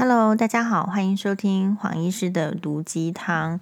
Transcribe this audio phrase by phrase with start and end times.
[0.00, 3.58] Hello，大家好，欢迎收听黄医师的毒鸡汤。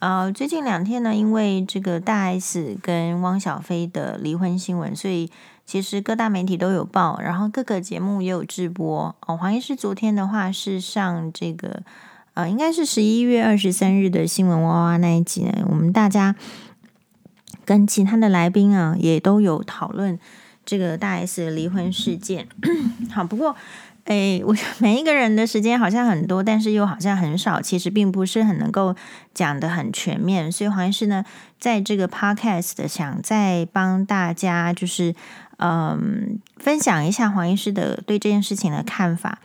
[0.00, 5.30] 呃，最近两天呢，因为这个大 S 跟汪小菲的离婚新闻，所以
[5.64, 9.14] 其实各大媒体都有报，然后各个节目也有直播。
[9.28, 11.84] 哦，黄医师昨天的话是上这个，
[12.34, 16.34] 呃，应该是十一月二十三日的新闻哇哇那一集呢，我们大家
[17.64, 20.18] 跟其他的来宾啊，也都有讨论
[20.64, 22.48] 这个大 S 的离婚事件。
[23.14, 23.54] 好，不过。
[24.06, 28.94] 哎，我每一个人的时间好像很多，但是又好像很少，其实并不是很能够
[29.34, 30.50] 讲得很全面。
[30.50, 31.24] 所以黄医师呢，
[31.58, 35.12] 在这个 podcast 的想再帮大家就是
[35.58, 39.40] 嗯分享一下黄医师的对这件事情的看法。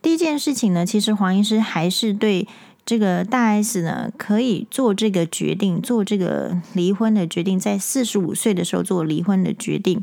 [0.00, 2.46] 第一件事情呢，其实黄医师还是对
[2.84, 10.00] 这个大 S 呢可以做这个决定，做这个离婚的决定，在四十五岁的时候做离婚的决定，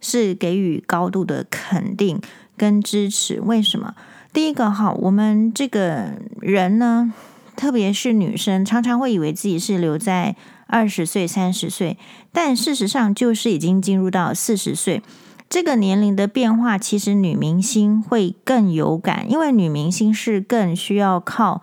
[0.00, 2.20] 是给予高度的肯定。
[2.60, 3.94] 跟支持，为什么？
[4.34, 6.10] 第一个哈，我们这个
[6.42, 7.10] 人呢，
[7.56, 11.96] 特别是女生，常常会以为自己是留在二十岁、三十岁，
[12.30, 15.02] 但事实上就是已经进入到四十岁
[15.48, 16.76] 这个年龄的变化。
[16.76, 21.62] 其实女明星会更有感，因为女明星是更需要靠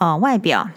[0.00, 0.70] 呃外表。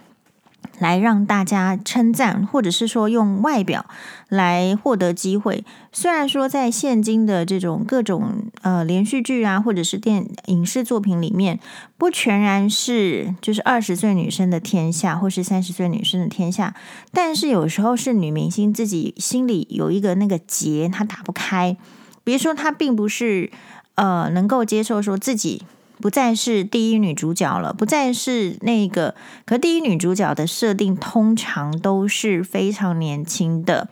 [0.81, 3.85] 来让大家称赞，或者是说用外表
[4.29, 5.63] 来获得机会。
[5.91, 11.59] 虽然说在现今的这种各种呃连续剧啊，或者是电影视作品里面，
[11.99, 16.73] 不全然是就是二十岁女生的天下，或是三十岁女生的天下，
[17.11, 21.77] 但是有时候是女明星自己心里有一个那个结，她打不开。
[22.23, 23.51] 比如说，她并不是
[23.93, 25.61] 呃能够接受说自己。
[26.01, 29.13] 不再是第一女主角了，不再是那个。
[29.45, 33.87] 可第一女主角的设定通常都是非常年轻的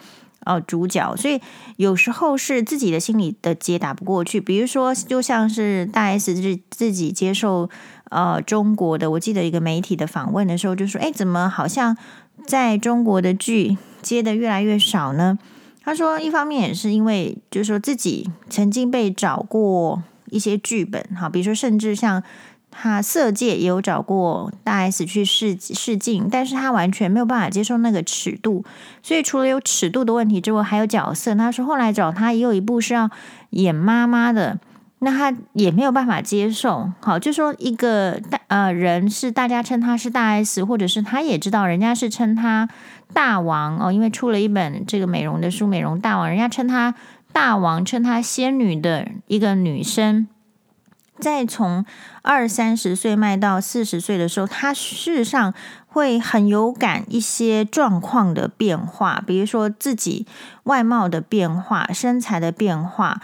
[0.45, 1.39] 呃主角，所以
[1.77, 4.41] 有时候是自己的心里的结打不过去。
[4.41, 7.69] 比如说，就像是大 S 自自己接受
[8.09, 11.95] 呃中国的，我记得一个媒体的访问的时候，就说：“哎，怎么好像
[12.47, 15.37] 在中国的剧接的越来越少呢？”
[15.81, 22.23] 他说：“一方面也是因为，就是说自己曾经被找过。”一些剧本，哈，比如说，甚至像
[22.71, 28.63] 他《色戒》也有找过大 S 去试试镜，但是他完全没有办法接受那个尺度，
[29.01, 31.33] 所以除了有尺度的问题之外，还有角色。
[31.33, 33.09] 他说后来找他也有一部是要
[33.49, 34.59] 演妈妈的，
[34.99, 36.91] 那他也没有办法接受。
[36.99, 42.69] 好，就说一个大呃人是大家称他是大 S，或者是他也知道人家是称他
[43.13, 46.93] 大王哦，因为出了一本这个美容的书《美容大王》，人家称他。
[47.41, 50.27] 大王称她仙女的一个女生，
[51.19, 51.85] 在从
[52.21, 55.53] 二三十岁迈到四十岁的时候，她事实上
[55.87, 60.27] 会很有感一些状况的变化，比如说自己
[60.63, 63.21] 外貌的变化、身材的变化。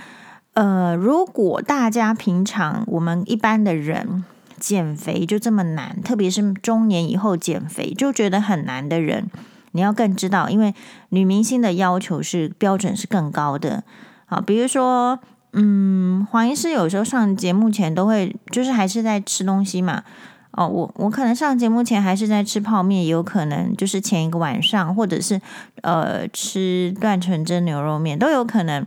[0.54, 4.24] 呃，如果大家平常我们一般的人
[4.58, 9.30] 减肥就这么难，特别是中年以后减肥就觉得很难的人。
[9.74, 10.74] 你要更知道，因为
[11.10, 13.84] 女明星的要求是标准是更高的。
[14.26, 15.20] 好，比如说，
[15.54, 20.04] 嗯，黄医师有时候上节目前都会，就是还是在吃东西嘛。
[20.52, 25.40] 哦，我我可能上节目前还是在吃泡面，也有可能就是前一个晚上，或者是
[25.82, 28.86] 呃吃断纯真牛肉面都有可能。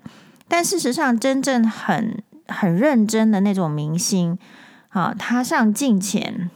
[0.49, 4.39] 但事实上，真正很很认真的那种明星，
[4.89, 6.51] 啊，他上镜前，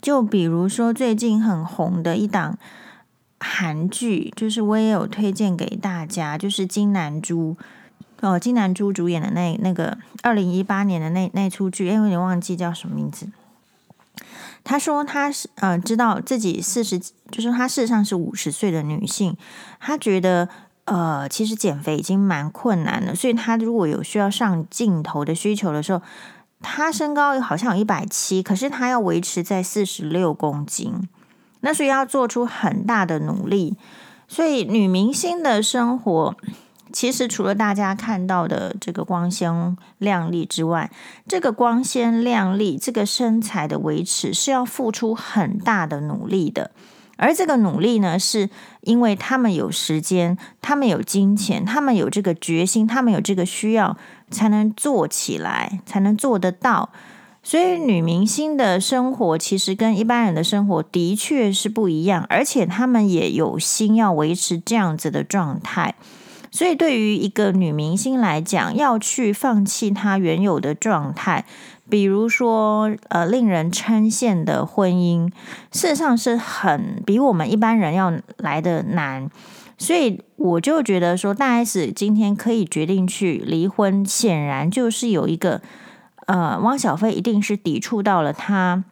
[0.00, 2.56] 就比如说最近很红的一档。
[3.44, 7.56] 韩剧就是我也有推荐给大家，就是金南珠
[8.22, 13.28] 哦，金南珠主演的那那个二零一八年的那那出剧，因为有点忘记叫什么名字。
[14.64, 19.36] 他说他是呃知道自己四十，就是他事实上是五十岁的女性，
[19.80, 20.48] 他觉得
[20.84, 26.00] 呃其实减肥已经蛮困难了，所以他如果有需要上镜头的需求的时候，
[26.60, 31.08] 他身高好像有一百七，可是他要维持在四十六公斤。
[31.64, 33.76] 那所以要做出很大的努力，
[34.28, 36.36] 所以女明星的生活，
[36.92, 40.90] 其实除了大家看到的这个光鲜亮丽之外，
[41.26, 46.70] 这个光鲜亮丽、这个身材的维持是要付出很大的努力的。
[47.16, 48.50] 而这个努力呢，是
[48.80, 53.96] 因为他们有时间，他们有金钱，他们有这个决心，他们有这个需要，
[54.30, 56.90] 才能做起来，才能做得到。
[57.44, 65.94] 所以，女明星的生活其实跟一般人的生活的确是不一样，而且他们也有心要维持这样子的状态。
[66.52, 71.44] 所以，对于一个女明星来讲，要去放弃她原有的状态，
[71.88, 75.28] 比如说呃令人称羡的婚姻，
[75.72, 79.28] 事实上是很比我们一般人要来的难。
[79.76, 85.60] 所以，我就觉得说，大 S 今天可以决定去离婚，显然就是有一个。
[86.26, 88.84] 呃，汪小菲一定是抵触到了他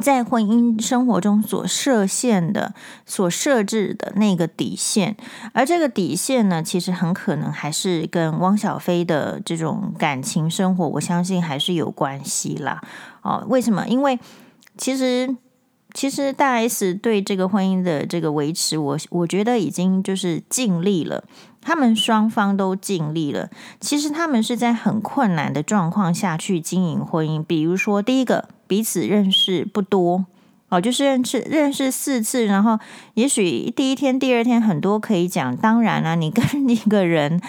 [0.00, 2.74] 在婚姻生活中所设限的、
[3.04, 5.16] 所设置的那个底线，
[5.52, 12.80] 而这个底线呢，其实很可能还是跟汪小菲的这种感情生活，我相信还是有关系啦。
[13.22, 13.86] 哦，为什么？
[13.86, 14.18] 因为
[14.76, 15.36] 其实。
[15.92, 21.24] 其实大 S 对这个婚姻的这个维持，我我觉得已经就是尽力了，
[21.60, 23.50] 他们双方都尽力了。
[23.80, 30.24] 其实他们是在很困难的状况下去经营婚姻，比如说第一个彼此认识不多
[30.68, 32.78] 哦，就是认识认识四次，然后
[33.14, 35.56] 也许第一天、第二天很多可以讲。
[35.56, 37.40] 当然了，你跟一个人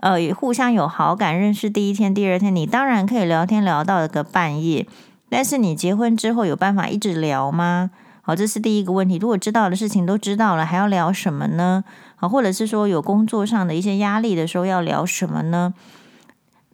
[0.00, 4.86] 呃互相有好感，认识第一天、第二天，你当然可以聊天聊到个半夜。
[5.30, 7.90] 但是你结婚之后有办法一直聊吗？
[8.20, 9.16] 好，这是第一个问题。
[9.16, 11.82] 如果知道的事情都知道了，还要聊什么呢？
[12.16, 15.72] 好，或者是说有工作上的一些压力的时候要聊什么呢？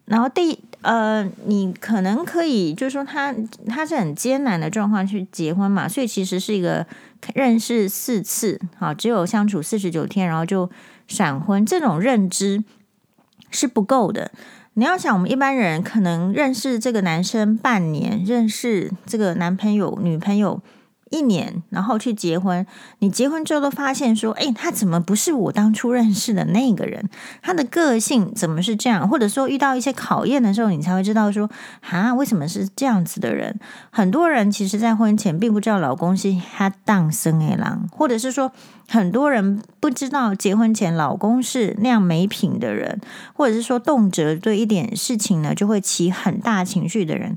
[0.03, 3.33] 然后第呃，你可能可以就是说他
[3.67, 6.85] 他是很艰难的状况去结婚嘛，所以其实是一个
[7.33, 10.69] 认识四次，好，只有相处四十九天，然后就
[11.07, 12.63] 闪婚，这种认知
[13.49, 14.31] 是不够的。
[14.75, 20.61] 你要想，我们一般人可能认识这个男生半年，认识这个男朋友、女朋友。
[21.13, 22.65] 一年，然后去结婚。
[22.99, 27.07] 你结婚之后都发现说，诶，他怎么不是我当初认识的那个人？
[27.43, 29.07] 他的个性怎么是这样？
[29.07, 31.47] 或者说遇到一些考验的时候，你才会知道说，
[31.81, 33.59] 啊，为什么是这样子的人？
[33.91, 38.51] 很多人其实，在婚前并不知道老公是他当生的郎，或者是说。
[38.89, 42.99] 很多人不知道结婚前老公是那样没品的人，
[43.33, 47.33] 或者是说动辄对一点事情呢就会起很大情绪的人。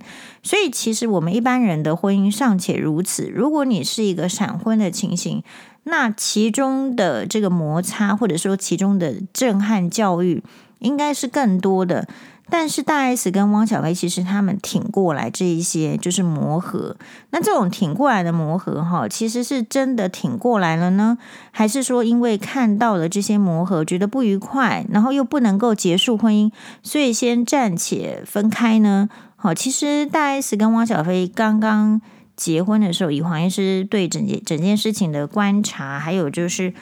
[0.46, 5.42] 所以，其实我们一般人的婚姻尚且如此，如果你是一个闪婚的情形，
[5.82, 10.44] 那其中的这个摩擦，或者说其中的震撼教育，
[10.78, 12.06] 应该是更多的。
[12.48, 16.96] 但是大 S 跟汪小菲其实他们挺过来这一些就是磨合，
[17.30, 21.18] 那这种挺过来的磨合哈，其实是真的挺过来了呢，
[21.50, 26.52] 还是说因为看到了这些磨合觉得不愉快，然后又不能够结束婚姻，
[26.84, 29.08] 所以先暂且分开呢？
[29.36, 32.00] 好，其实大 S 跟汪小菲刚刚
[32.34, 36.74] 结婚的时候，以黄医师对整件整件事情的观察，还有就是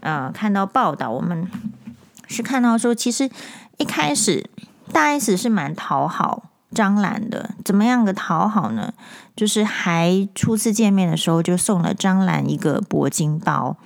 [0.00, 1.48] 呃看到报道，我们
[2.26, 3.30] 是看到说，其实
[3.78, 4.48] 一开始。
[4.92, 8.94] 大 S 是蛮讨好张兰的，怎么样个讨好呢？
[9.34, 13.76] 就是还初次见面的时候就送了张兰一个铂金包，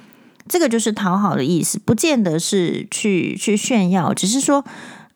[0.46, 4.62] 这个就是讨好的意思，不见得是去去炫耀，只是说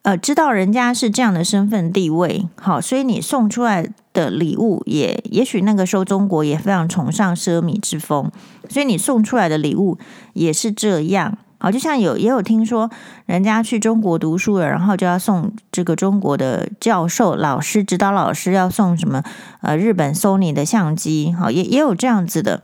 [0.04, 8.30] 呃知道人家是这样的身份地位，好，所以你送出来的礼物也也许那个时候中国也非常崇尚奢靡之风，
[8.68, 9.98] 所以你送出来的礼物
[10.34, 11.38] 也是这样。
[11.56, 12.90] 好，就像有也有听说，
[13.24, 19.22] 人家去中国读书了，然后就要送这个中国的教授、老师、指导老师要送什么？
[19.62, 22.62] 呃，日本 Sony 的相机，好，也也有这样子的。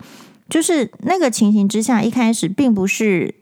[0.51, 3.35] 就是那个情形之下，一开始并不是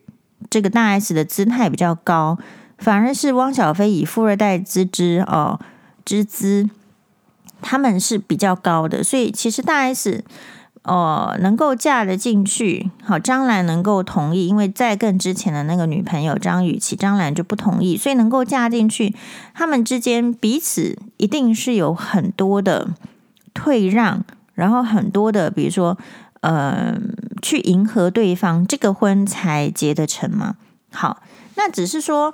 [0.48, 2.38] 这个大 S 的姿态比较高，
[2.78, 5.60] 反而是汪小菲以富二代之姿哦
[6.04, 6.70] 之姿，
[7.60, 9.04] 他们是比较高的。
[9.04, 10.24] 所以其实大 S。
[10.84, 19.14] 哦，能够嫁得进去，好，张兰能够同意，因为在更之前的那个女朋友张雨绮，张兰就不同意，所以能够嫁进去，
[19.52, 22.88] 他们之间彼此一定是有很多的
[23.52, 25.98] 退让，然后很多的，比如说，
[26.40, 26.96] 呃，
[27.42, 30.56] 去迎合对方，这个婚才结得成嘛。
[30.90, 31.20] 好，
[31.56, 32.32] 那只是说。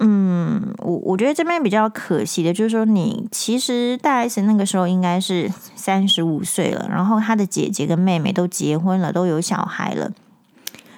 [0.00, 10.12] 嗯，我我觉得这边比较可惜的就是说，你其实大 S 那个时候应该是三十五岁了，然后她的姐姐跟妹妹都结婚了，都有小孩了。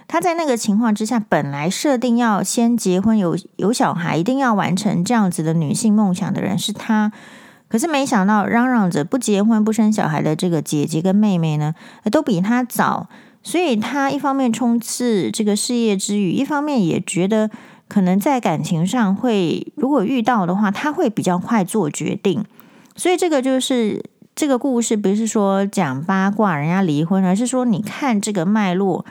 [0.06, 7.10] 她在那个情况之下，本来设定要先结婚有有小孩，一定要完成这样子的女性梦想的人是她，
[7.68, 11.74] 可是没想到嚷嚷着不结婚不生小孩的这个姐姐跟妹妹呢，
[12.12, 13.08] 都比她早，
[13.42, 17.48] 所以她一方面冲刺这个事业之余，一方面也觉得。
[17.90, 22.44] 可能在感情上会，如果遇到的话，他会比较快做决定。
[22.94, 24.04] 所以这个就是
[24.36, 29.04] 这个故事，不是说讲八卦人家离婚，而是说你看这个脉络，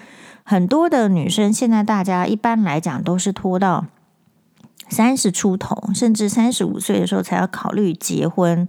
[0.44, 3.88] 很多的女生现在大家一般来讲都是拖到
[4.88, 8.66] 三十出头，甚至三十五岁的时候才要考虑结婚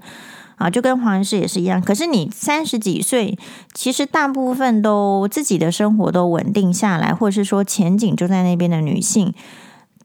[0.56, 1.80] 啊，就跟黄医师也是一样。
[1.80, 3.38] 可是你三十几岁，
[3.72, 9.32] 其实大部分都自己的生活都稳定下来，或者是说前景就在那边的女性。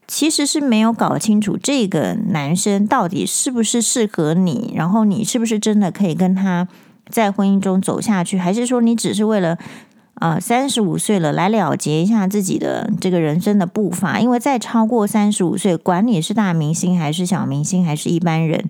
[0.08, 6.68] 其实是没有搞清楚这个男生到底是不是适合你，然后你是不是真的可以跟他
[7.08, 9.58] 在婚姻中走下去，还是说你只是为了
[10.14, 14.20] 啊三十五岁了来了结一下自己的这个人生的步伐？
[14.20, 18.68] 因为再超过三十五岁，管你是大明星还是小明星还是一般人，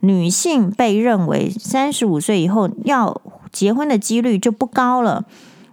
[0.00, 5.24] 女性被认为三十五岁以后要结婚的几率就不高了。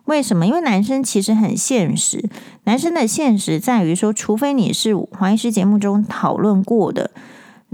[0.05, 0.45] 为什么？
[0.45, 2.29] 因为男生其实很现实，
[2.65, 7.11] 男生的现实在于说，除非你是黄医师节目中讨论过的，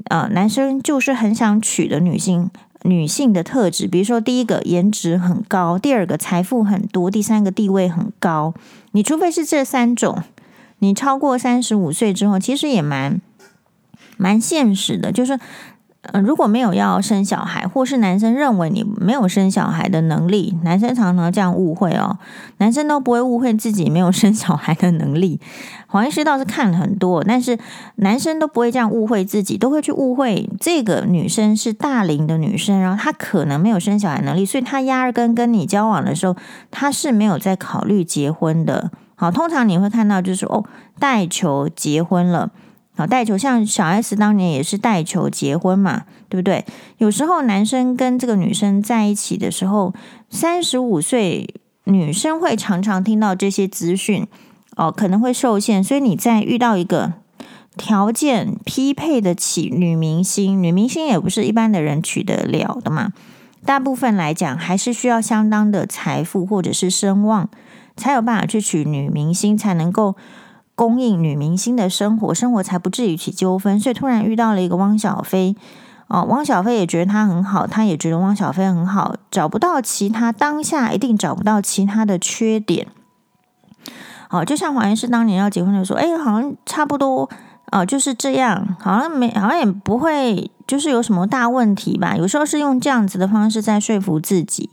[0.05, 2.51] 呃，男生就是很想娶的女性，
[2.83, 8.53] 女性的特质，比如说第一个颜值很高，第二个财富很多，第三个地位很高。
[8.91, 10.21] 你除非是这三种，
[10.79, 13.19] 你超过三十五岁之后，其实也蛮
[14.17, 15.39] 蛮现实的，就是。
[16.01, 22.17] 呃，如果没有要生小孩，或是男生认为你没有生小孩的能力，男生常常这样误会哦。
[22.57, 25.41] 男生都不会误会自己没有生小孩的能力。
[25.87, 27.59] 黄医师倒是看了很多，但是
[27.95, 36.37] 男生都不会这样误会自己，都会去误会这个女生是大龄的女生，然后她可能没有生小孩能力，所以她压根跟你交往的时候，
[36.71, 38.89] 她是没有在考虑结婚的。
[39.15, 40.63] 好，通常你会看到就是说哦，
[40.97, 42.51] 带球结婚了。
[42.99, 46.65] 好，带球像小 S 当年也是带球结婚嘛，对不对？
[46.97, 49.93] 有时候男生跟这个女生在一起的时候，
[50.29, 51.47] 三十五岁
[51.85, 54.27] 女生会常常听到这些资讯
[54.75, 55.81] 哦，可能会受限。
[55.81, 57.13] 所以你在遇到一个
[57.77, 63.13] 条件匹配得起女明星，女明星也不是一般的人娶得了的嘛。
[63.63, 67.49] 大部分来讲，还是需要相当的财富或者是声望，
[67.95, 70.17] 才有办法去娶女明星，才能够。
[70.79, 73.77] 供应女明星的生活，生活才不至于起纠纷。
[73.77, 75.53] 所以突然遇到了一个汪小菲，
[76.07, 82.88] 哦，汪小菲也觉得他很好，他也觉得汪小菲很好，找不到其他，当下一定找不到其他的缺点。
[84.29, 87.29] 哦，就像黄医师当年要结婚的时候，哎，好像差不多，
[87.74, 92.15] 哦，就是这样，好像没，好像也不会，就是有什么大问题吧。
[92.15, 94.69] 有时候是用这样子的方式在说服自己。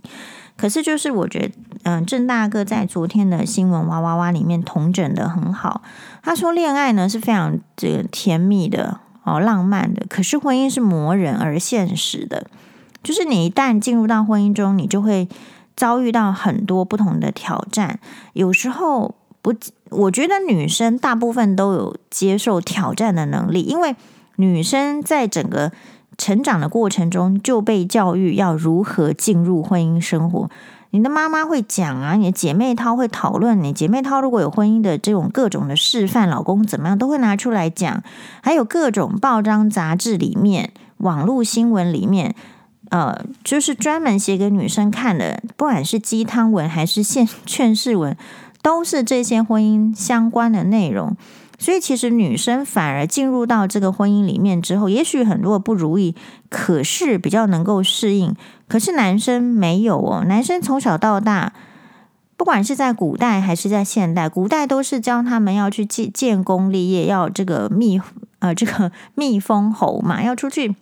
[0.57, 5.83] 可是，就是我觉得，嗯，郑大哥在昨天的新闻哇哇哇里面同整得很好。
[6.23, 10.07] 他说，恋爱呢是非常这个甜蜜的哦，浪漫的。
[10.09, 12.47] 可是婚姻是磨人而现实的，
[13.03, 15.29] 就是你一旦进入到婚姻中，你就会
[15.77, 18.01] 遭遇到很多不同的挑战。
[18.33, 19.53] 有时候不，
[19.91, 23.95] 我觉得女生大部分都有接受挑战的能力，因为
[24.37, 25.71] 女生在整个。
[26.19, 30.49] 成长的过程中就被教育要如何进入婚姻生活，
[30.91, 38.03] 你的妈妈会讲啊，你的姐妹淘会讨论，你姐妹淘如果有婚姻的这种各种的示范，老公怎么样都会拿出来讲，
[38.43, 42.35] 还有各种报章杂志里面、网络新闻里面，
[42.89, 48.17] 呃，就是专门写给女生看的，不管是鸡汤文还是劝 劝世文，
[48.63, 51.15] 都是这些婚姻相关的内容。
[51.59, 56.15] 所以，其实女生反而进入到这个婚姻里面之后，也许很多不如意，
[56.51, 58.35] 可是比较能够适应。
[58.69, 61.53] 可是男生没有哦，男生从小到大，
[62.37, 68.01] 不管是在古代还是在现代，古代都是教他们要去建建功立业，要这个密
[68.41, 70.77] 呃这个蜜封侯嘛，要出去。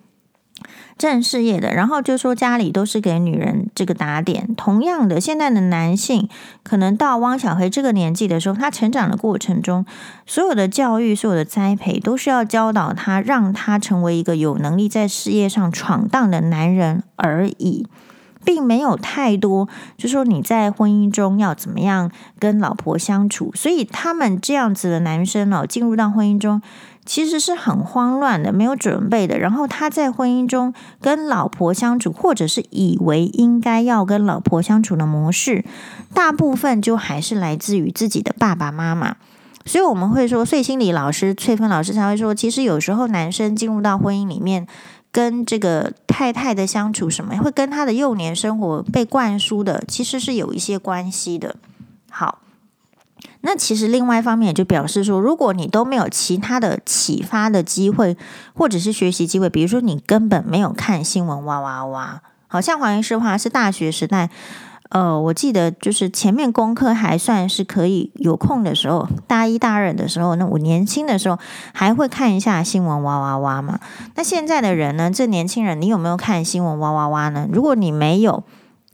[0.97, 4.55] 正事业的，然后就说家里都是给女人这个打点。
[4.57, 6.29] 同样的，现在的男性
[6.63, 9.85] 可能到汪小菲这个年纪的时候，他成长的过程中，
[10.27, 17.87] 所有的教育、所有的栽培，都是要教导他，让他成为一个有能力在事业上闯荡的男人而已，
[18.45, 23.51] 并没有太多，就说你在婚姻中要怎么样跟老婆相处。
[23.55, 26.63] 所以他们这样子的男生哦，进入到婚姻中。
[27.07, 29.39] 其实是很慌乱的，没有准备的。
[29.39, 35.65] 然后他在婚姻中跟老婆相处，或者是以为应该要跟老婆相处的模式，
[36.15, 39.17] 大部分就还是来自于自己的爸爸妈妈。
[39.67, 44.67] 所以我们会说，所以心理老师翠芬老师才会说，其实有时候男生进入到婚姻里面，
[45.13, 51.57] 跟这个太太的相处什么，会跟他的幼年生活被灌输的，其实是有一些关系的。
[52.11, 52.39] 好。
[53.47, 58.17] 那其实另外一方面也就表示说，如果你都没有其他的启发的机会，
[58.55, 64.31] 或者是学习机会，比如说你根本没有看新闻哇哇哇，好像黄医师话是大学时代，
[64.89, 71.39] 呃，我记得就是前面功课还算是可以，有空的时候，大一大二的时候，那我年轻的时候
[71.75, 73.79] 还会看一下新闻哇哇哇嘛。
[74.15, 77.47] 那现在的人呢，这年轻人，你有没有看新闻哇哇哇呢？
[77.53, 78.43] 如果你没有，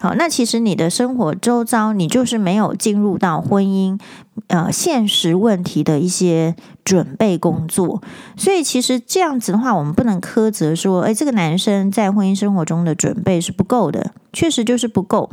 [0.02, 4.00] 好，那其实你的生活周遭，你就是没有进入到婚姻，
[4.47, 8.02] 呃，现实问题的一些准备工作。
[8.35, 15.28] 所以其实这样子的话，我们不能苛责说，诶，这个男生在婚姻生活中的准备是不够的，确实就是不够，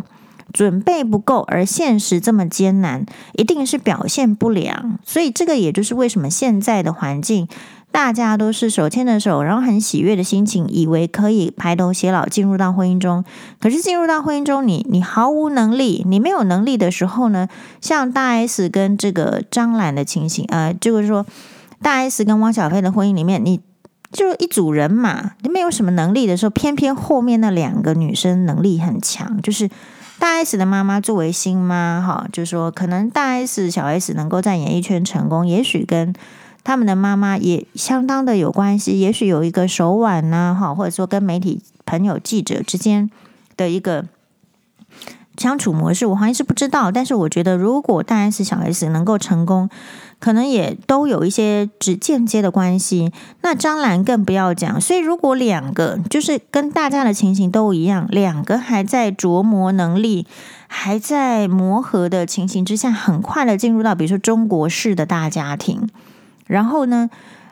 [0.52, 3.06] 准备不够，而现实这么艰难，
[3.36, 5.00] 一定是表现不良。
[5.06, 7.48] 所以这个也就是为什么现在的环境。
[7.92, 13.26] 大家都是手牵着手，然后很喜悦的心情，以为可以白头偕老，进入到婚姻中。
[13.60, 17.48] 可是进入到婚姻中，你你毫无能力，你没有能力的时候呢？
[17.82, 21.26] 像大 S 跟这个张兰的情形，呃，就是说
[21.82, 23.62] 大 S 跟汪小菲的婚姻里面，你
[24.12, 29.68] 就一组人嘛，你没有什么能力的时候，偏偏后面那两个女生能力很强，就是
[30.20, 36.14] 大 S 的妈妈作为新妈，哈，就说可能大 S 小 S 能够在演艺圈成功，也许跟
[36.68, 43.10] 他们的妈妈也相当的有关系，也许有一个手腕呢，哈，或者说跟媒体朋友记者之间
[43.56, 44.04] 的一个。
[45.38, 49.70] 相处模式，我好像是不知道，但是我觉得，如果大 S 小 S 能够成功，
[50.20, 53.14] 可能也都有一些只间接的关系。
[53.44, 54.82] 那张兰更不要讲。
[54.82, 60.26] 所以，如果两个就是跟大家的情形都一样，两个还在琢磨能力，
[60.68, 65.88] 还在磨合的情形之下，很快的进入到比如说中国式的大家庭，
[66.48, 67.10] 然后呢，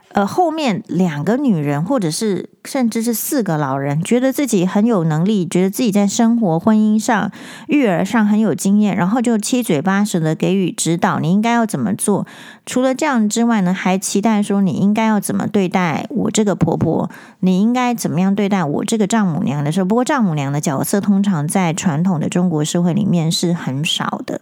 [0.09, 7.29] 呃，后面两个女人，或者是甚至是四个老人，觉得自己很有能力，觉得自己在生活、婚姻上、
[7.67, 12.25] 育儿上很有经验，然后就七嘴八舌的给予指导，你应该要怎么做？
[12.65, 17.09] 除了这样之外呢，还期待说你应该要怎么对待我这个婆婆？
[17.41, 19.85] 你应该怎么样对待我这个丈母娘的时候？
[19.85, 24.39] 不过丈母娘的角色通常在传统的中国社会里面是很少的。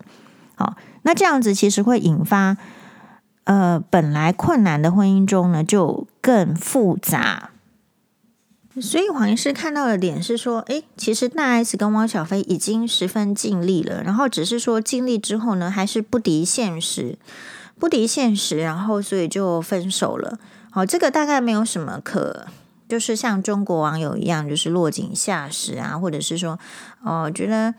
[0.53, 2.57] 好，那这样子其实会引发。
[3.45, 7.49] 呃，本来困难的婚姻中呢，就更复杂。
[8.81, 17.17] 所以黄医师看到的点是说，诶，其实大 S 跟汪小菲已经十分尽力了，然后只是说尽力之后呢，还是不敌现实，
[17.77, 20.39] 不敌现实，然后所以就分手了。
[20.71, 22.47] 好，这个大概没有什么可，
[22.87, 26.57] 就是像中国网友一样，就是落井下石啊，或者是说，
[27.03, 27.75] 哦，觉得。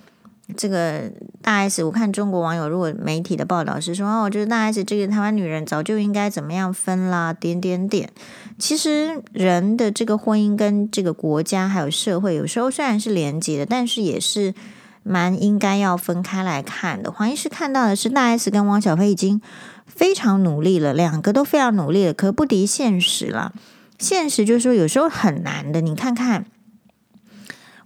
[0.57, 1.11] 这个
[1.41, 8.11] 大 S，我看中国网友如果媒体的报道是说，哦，就是大 S 这个台湾女人早就应该怎么样分啦，点点点。
[8.59, 14.55] 其实人的这个婚姻跟这个国家还有社会，有时候虽然是连接的，但是也是
[15.03, 17.11] 蛮应该要分开来看的。
[17.11, 19.41] 黄医师看到的是大 S 跟汪小菲已经
[19.87, 23.55] 非常努力了，两个都非常努力了，可不敌现实了。
[23.99, 26.45] 现实就是说有时候很难的，你看看。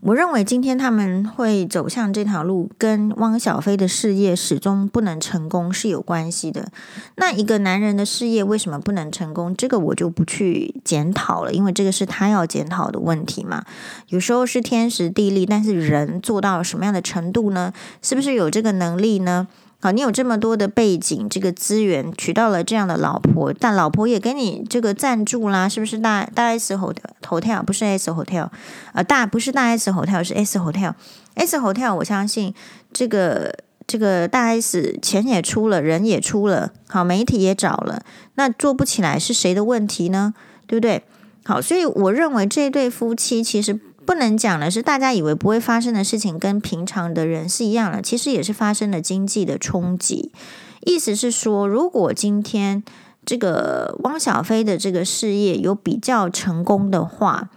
[0.00, 6.70] 我认为今天他们会走向这条路，跟汪小菲的事业始终不能成功是有关系的。
[7.16, 9.54] 那一个男人的事业为什么不能成功？
[9.56, 13.64] 这个我就不去检讨了，因为这个是他要检讨的问题嘛。
[14.08, 17.72] 有时候是天时地利，但是人做到什么样的程度呢？
[18.00, 19.48] 是不是有这个能力呢？
[19.80, 28.48] 好，你有这么多的背景，这个资源娶到了这样的老婆，但老婆也给你这个赞助啦，是不是大大 S Hotel 不是 S Hotel，
[28.92, 32.52] 呃，大不是大 S Hotel 是 S Hotel，S Hotel 我相信
[32.92, 33.54] 这个
[33.86, 38.02] 这个大 S 钱也出了，人也出了，好，媒体也找了，
[38.34, 40.34] 那做不起来是谁的问题呢？
[40.66, 41.04] 对不对？
[41.44, 43.78] 好，所以我认为这对夫妻其实。
[44.08, 50.32] 不能讲的是，大家以为不会发生的事情，跟平常的人是一样的，其实也是发生了经济的冲击。
[50.80, 52.82] 意思是说，如果今天
[53.26, 57.50] 这个汪小菲的这个事业有比较成功的话，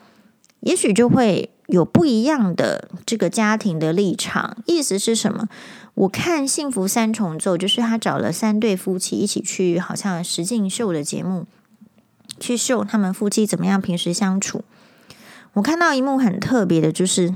[0.59, 4.57] 也许就会有不一样的这个家庭的立场。
[4.65, 5.47] 意思是什么？
[5.93, 11.45] 我看《幸福三重奏》，就是他找了三对夫妻一起去，好像实境秀的节目，
[12.41, 14.65] 去秀他们夫妻怎么样平时相处。
[15.53, 17.33] 我看到一幕很特别的，就是，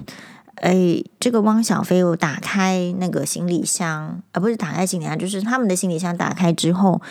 [0.55, 7.01] 哎，这个汪小菲有打开那个行李箱，而、不是打开行李箱，就是他们的行李箱打开之后，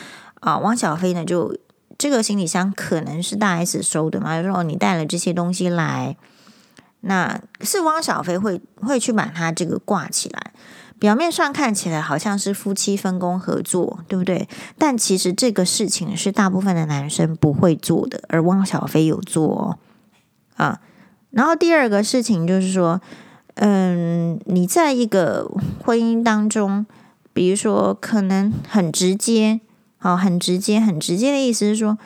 [0.40, 1.54] 啊，汪小菲呢就
[1.98, 6.16] 这个行李箱可能是大 S 收的嘛，就说你带了这些东西来，
[7.02, 10.52] 那是汪小菲会会去把它这个挂起来，
[10.98, 14.48] 表面上看起来好像是夫妻分工合作，对不对？
[14.78, 19.78] 但其实这个事情是大部分的男生不会做的，而汪小菲有做
[20.56, 20.80] 哦，啊。
[21.34, 23.00] 然后第二个事情就是说，
[23.56, 25.50] 嗯，你在一个
[25.84, 26.86] 婚姻当中，
[27.32, 29.60] 比如说可能很直接，
[29.98, 31.98] 好，很直接，很直接的意思是说，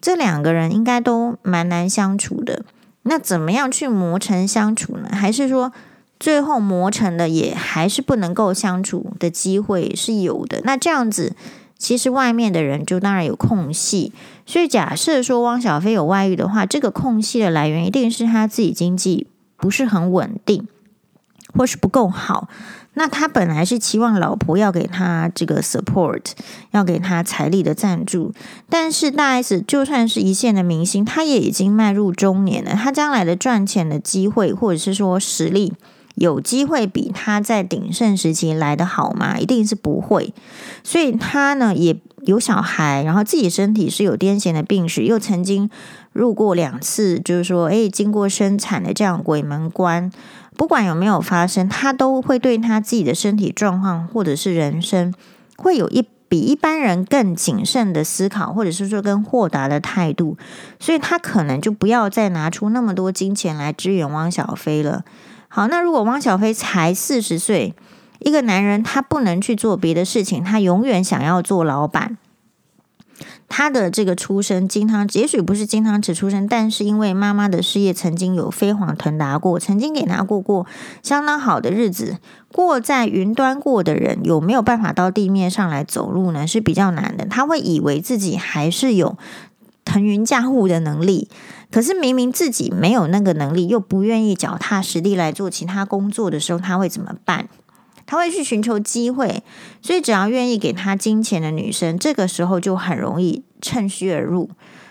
[0.00, 2.64] 这两个人应该都蛮难相处的。
[3.02, 5.08] 那怎么样去磨成相处呢？
[5.12, 5.72] 还是说
[6.18, 10.60] 最后磨成了也还是不能够相处的机会是有的？
[10.64, 11.34] 那这样子。
[11.78, 14.12] 其实外面的人就当然有空隙，
[14.46, 20.66] 所以假设说汪小菲有外遇的话，这个空隙的来源一定是他自己经济不是很稳定，
[21.54, 22.48] 或是不够好。
[22.94, 26.22] 那他本来是期望老婆要给他这个 support，
[26.70, 28.32] 要给他财力的赞助，
[28.70, 35.74] 但是大 S 就算是一线的明星，他也已经迈入中年了，他将来的赚钱的机会或者是说实力。
[36.16, 39.38] 有机会比他在鼎盛时期来得好吗？
[39.38, 40.34] 一定是不会。
[40.82, 45.70] 所以他呢也有小孩，然后自己身体是有癫痫的病史，又曾经
[46.12, 50.10] 入过两次，就是说，诶，经过生产的这样鬼门关。
[50.56, 55.12] 不管有没有发生，他都会对他自己的身体状况或者是人生
[55.56, 60.38] 会有一比一般人更谨慎的思考，或者是说更豁达的态度，
[60.80, 65.04] 所以他可能就不要再拿出那么多金钱来支援汪小菲了。
[65.56, 67.74] 好，那如果汪小菲才四十岁，
[68.18, 72.18] 一个男人他不能去做别的事情，他永远想要做老板。
[73.48, 80.66] 他的这个出身金汤，也许不是金汤匙出身，但是因为妈妈的事业曾经有飞黄腾达过，曾经给他过过
[81.02, 82.18] 相当好的日子。
[82.52, 86.46] 过在云端过的人有没有办法到地面上来走路呢？
[86.46, 87.24] 是比较难的。
[87.24, 89.16] 他会以为自己还是有
[89.86, 91.30] 腾云驾雾的能力，
[91.70, 97.48] 可是明明自己没有那个能力，又不愿意脚踏实地来做其他工作的时候，他会怎么办？
[98.06, 99.42] 他会去寻求机会，
[99.82, 104.48] 所以只要愿意给他金钱的女生，这个时候就很容易趁虚而入。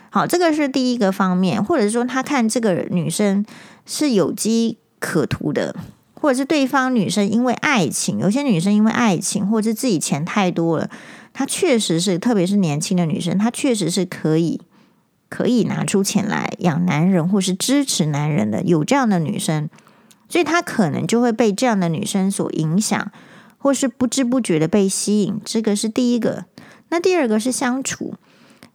[0.10, 3.46] 好，这个是第一个方面，或者说他看这个女生
[3.86, 5.74] 是有机可图的，
[6.14, 10.90] 或者是对方女生因为爱情，有些女生因为爱情，或者是自己钱太多了，
[11.34, 14.60] 她确实是，特别是年轻的女生，她确实是可以
[15.30, 19.70] 可以拿出钱来养男人，或是支持男人的，有这样的女生。
[20.28, 23.12] 所以他可能就会被这样的女生所影响，
[23.58, 25.40] 或是不知不觉的被吸引。
[25.46, 26.46] 这个是第一个。
[26.90, 28.16] 那第二个是相处。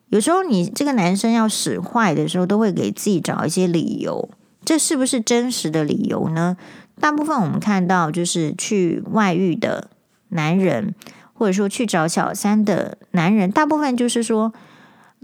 [0.08, 4.28] 有时候你这个男生要使坏的时候，都会给自己找一些理由。
[4.64, 6.56] 这是不是真实的理由呢？
[7.00, 9.88] 大部分我们看到就是去外遇的
[10.28, 10.94] 男人，
[11.32, 14.52] 或者说去找小三的男人，大部分就是说，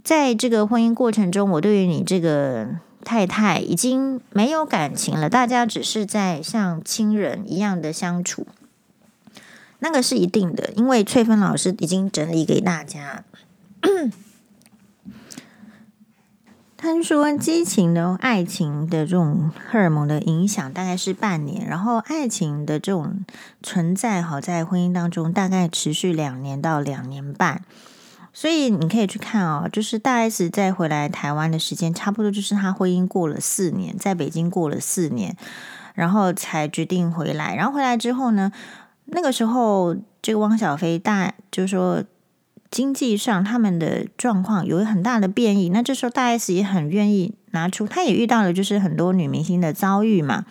[0.07, 2.69] 在这个婚姻过程中，我对于你这个。
[3.07, 8.49] 太太已经没有感情了，大家只是在像亲人一样的相处，
[9.79, 13.23] 那个是一定的，因为翠芬老师已经整理给大家。
[16.77, 23.25] 他说，激情的爱情的这种荷尔蒙的影响大概是半年，然后爱情的这种
[23.63, 27.63] 存在，好在婚姻当中大概持续两年到两年半。
[28.39, 35.35] 所以你可以去看哦，就是大 S 再回来台湾的时间，差不多就是她婚姻过了四年，在北京过了四年，
[35.95, 37.57] 然后才决定回来。
[37.57, 38.53] 然后回来之后呢，
[39.07, 42.05] 那个时候这个汪小菲大就是说
[42.71, 45.71] 经济上他们的状况有很大的变异。
[45.71, 50.45] 那这时候大 S 也很愿意拿出，她也遇到了就是很多女明星的遭遇嘛，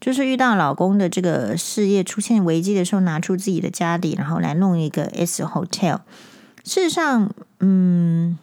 [0.00, 5.98] 就是遇到老公的这个事业出现危机的时候，拿出自己的家底，然后来弄一个 S Hotel。
[6.66, 8.36] 事实上，嗯，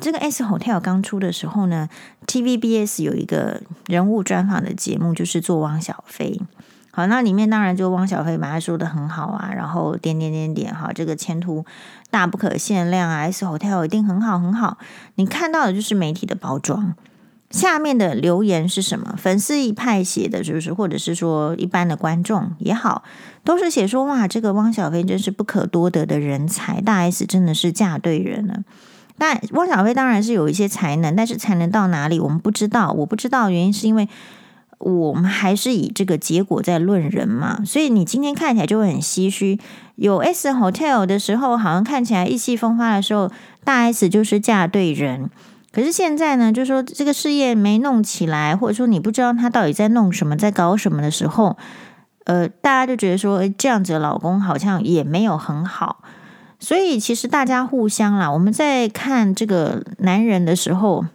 [0.00, 1.88] 这个 S Hotel 刚出的时候呢
[2.26, 6.40] ，TVBS 有一个人物专访的节目，就是做汪小菲。
[6.90, 11.64] 好，那里面当然就汪小菲把他说的很好啊，然后点点点点，哈，这个前途
[12.10, 14.78] 大不可限量啊，S Hotel 一定很好很好。
[15.14, 16.94] 你看到的就是媒体的包装。
[17.50, 19.14] 下面的留言是什么？
[19.16, 23.04] 粉丝一派写的，就是或者是说一般的观众也好，
[23.48, 28.62] 都是写说哇，这个汪小菲真是不可多得的人才，大 S 真的是嫁对人了。
[29.16, 32.92] 但汪小菲当然是有一些才能，但是才能到哪里我们不知道。
[32.92, 34.06] 我不知道原因是因为
[34.76, 39.58] 我们还是以这个结果在论人嘛，所以你今天看起来就会很唏嘘。
[39.96, 43.32] 有 S Hotel 的时候，好像看起来意气风发的时候，
[43.64, 45.30] 大 S 就是嫁对人。
[45.72, 51.56] 可是现在呢，就是说这个事业没弄起来，或者说你不知道他到底在弄什么，在搞什么的时候，
[52.28, 56.04] 呃，大家就觉得说，这样子的老公好像也没有很好。
[56.60, 61.06] 所以其实大家互相啦，我们在看这个男人的时候，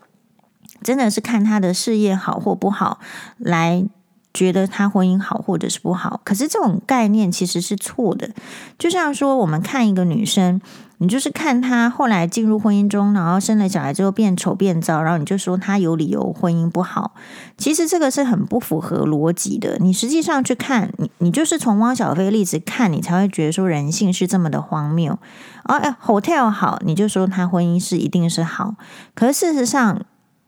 [0.81, 2.99] 真的是看他的事业好或不好，
[3.37, 3.85] 来
[4.33, 6.19] 觉得他婚姻好或者是不好。
[6.23, 8.31] 可是这种概念其实是错的。
[8.79, 10.59] 就像说，我们看一个女生。
[11.03, 17.13] 你就是看他后来进入婚姻中，然后生了小孩之后变丑变糟，然后你就说他有理由婚姻不好。
[17.57, 19.77] 其实这个是很不符合逻辑的。
[19.81, 25.19] 你实际上去看，你你就是从汪小菲例子看，你才会觉得说人性是这么的荒谬。
[25.65, 28.75] 哦，哎，hotel 好，你就说他婚姻是一定是好。
[29.13, 30.05] 可是事实上，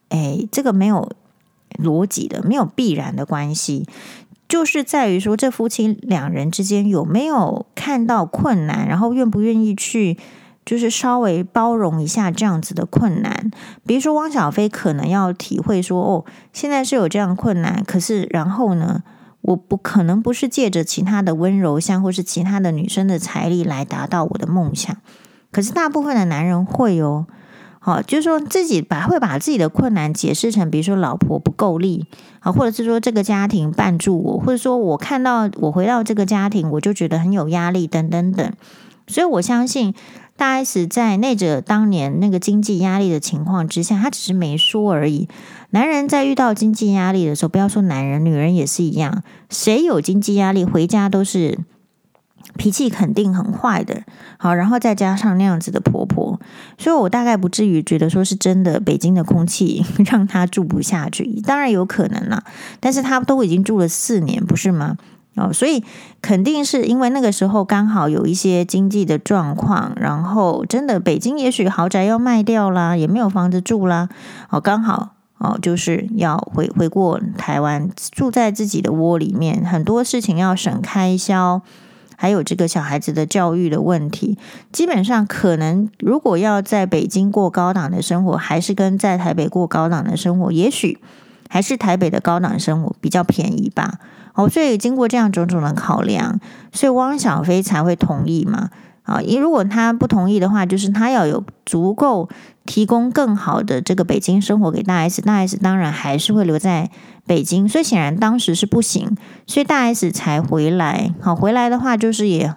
[0.08, 1.12] 哎，这个没有
[1.84, 3.86] 逻辑的，没有必然的关系。
[4.48, 10.18] 就是在于说，这夫妻两人之间有没有看到困难，然后愿不愿意去。
[10.66, 13.52] 就是稍微包容一下这样子的困难，
[13.86, 19.04] 比如说汪小菲可能要体会说，哦，现在是有这样困难，可是然后呢，
[19.42, 24.98] 我不可能不是借着其他的温柔乡或是其他的女生的财力来达到我的梦想，
[25.52, 27.28] 可是大部分的男人会哦，
[27.80, 32.08] 好，就是说自己把会把自己的困难解释成，比如说老婆不够力
[32.40, 38.52] 啊，或者是说这个家庭绊住我，或者说我看到我回到这个家庭我就觉得很有压力，等等等，
[39.08, 39.94] 所以我相信。
[40.38, 45.30] 大 S 在那者当年那个经济压力的情况之下，他只是没说而已。
[45.70, 49.24] 男人在遇到经济压力的时候，不要说男人，女人也是一样。
[49.50, 51.60] 谁有经济压力，回家都是
[52.58, 54.04] 脾气肯定很坏的，
[54.38, 56.38] 好，然后再加上那样子的婆婆，
[56.78, 62.44] 所以我大概不至于觉得说是真的北京的空气 让她住不下去，当然有可能啦，
[62.82, 64.98] 但是她都已经住了四年，不是吗？
[65.36, 65.84] 哦，所以
[66.22, 74.10] 肯定是因为那个时候刚好有一些经济的状况，然后真的北京也许豪宅要卖掉啦，也没有房子住啦，
[74.50, 75.12] 哦，刚好。
[75.38, 81.62] 哦，就是要回回过台湾，住在自己的窝里面，很多事情要省开销，
[82.16, 84.38] 还有这个小孩子的教育的问题，
[84.72, 91.00] 基本上可能如果要在北京过高档的生活，还是跟在台北过高档的生活，也许
[91.50, 94.00] 还是台北的高档生活比较便宜吧。
[94.36, 96.40] 哦，所以经过这样种种的考量，
[96.72, 98.70] 所以汪小菲才会同意嘛。
[99.04, 102.28] 啊，因如果他不同意的话，就是他要有足够
[102.66, 106.90] 提供更好的这个北京生活给大 S，大 S 当然还是会留在
[107.28, 111.14] 北京，所以显然当时是不行，所以大 S 才回来。
[111.22, 112.52] 好，回来的话就是也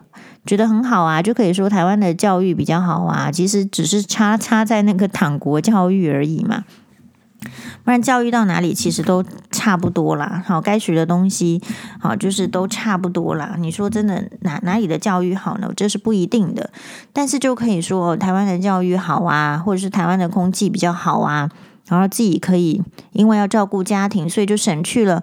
[0.47, 6.65] 觉得很好啊，就可以说台湾的教育比较好啊，其实只是差差在那个 党国教育而已嘛。
[7.85, 11.63] 不然教育到哪里其实都差不多啦，好，该学的东西，
[12.01, 13.55] 好，就是都差不多啦。
[13.59, 15.71] 你说真的哪哪里的教育好呢？
[15.77, 16.71] 这是不一定的，
[17.13, 21.49] 但是就可以说台湾的教育好啊，或者是台湾的空气比较好啊，
[21.89, 25.23] 然后自己可以因为要照顾家庭，所以就省去了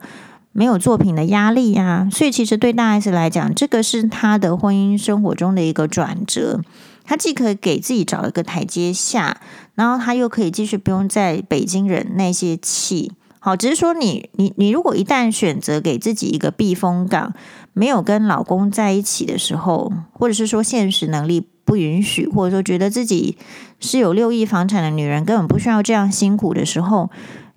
[0.54, 2.08] 没有作品的压力呀。
[2.12, 6.62] 所以其实对大 S 来讲，这个是他的婚姻生活中的一个转折。
[7.06, 9.40] 他既可以给自己找一个台阶下，
[9.76, 13.12] 然后他又可以继续不用在北京忍那些气。
[13.40, 17.34] 好，只是说你你你如果一旦选择给自己一个避风港，
[17.74, 23.38] 没有跟老公在一起的时候，或者是说现实能力不允许，或者说觉得自己
[23.80, 27.12] 是有六亿房产的女人，根本不需要这样辛苦的时候，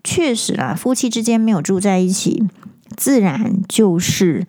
[0.04, 2.44] 确实啦，夫妻之间没有住在一起，
[2.96, 4.46] 自然就是。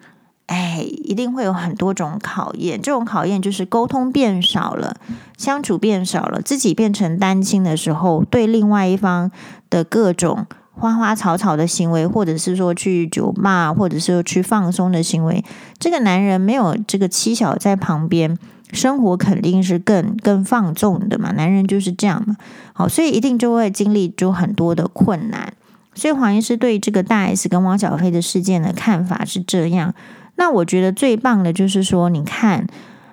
[0.49, 2.81] 哎，一定会有很多种考验。
[2.81, 4.97] 这种考验就是沟通变少了，
[5.37, 9.29] 相处变少了，自己变成单亲的时候，对另外一方
[9.69, 15.45] 的各种花花草草的行为，或者是说去酒吧，或者是去放松的行为，
[15.77, 18.35] 这个男人没有这个妻小在旁边，
[18.73, 21.31] 生活肯定是更更放纵的嘛。
[21.33, 22.35] 男人就是这样嘛。
[22.73, 25.53] 好，所以一定就会经历就很多的困难。
[25.93, 29.93] 所以黄医师对这个大 S 跟汪小菲的事件的看法是这样。
[30.39, 32.65] 那我觉得最棒的就是说，你看，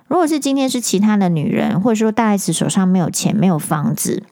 [0.06, 4.22] 如果是今天是其他的女人，或者说大 S 手上没有钱、没有房子，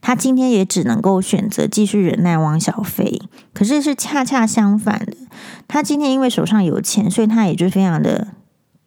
[0.00, 3.22] 她今天也只能够选择继续忍耐汪小菲。
[3.54, 5.12] 可是是恰恰相反的，
[5.68, 8.26] 她今天因为手上有钱，所以她也就非常的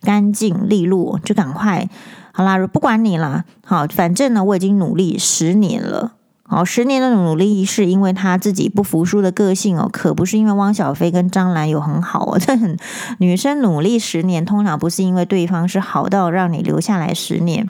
[0.01, 1.88] 干净利落，就赶快
[2.33, 6.15] 好啦，不管你啦，好，反正呢，我已经努力十年了。
[6.51, 12.39] 好，十年的努力是因为他自己不服输的个性哦，可不是因为汪小菲跟张兰有很好哦。
[12.39, 12.75] 这很
[13.19, 17.69] 女生努力十年，通常不是因为对方是好到让你留下来十年。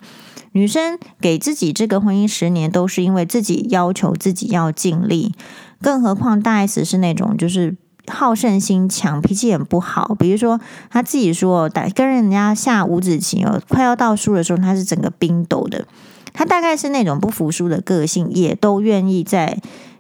[0.54, 5.34] 女生给自己这个婚姻十年，都是因为自己要求自己要尽力。
[5.82, 7.76] 更何况大 S 是那种就是
[8.08, 10.16] 好胜心强，脾气也不好。
[10.18, 15.86] 比如说他自己说，打跟人家下五子棋哦，快要到输的时候，他是整个冰斗的。
[16.34, 19.58] 他大概是那种不服输的个性，也都愿意在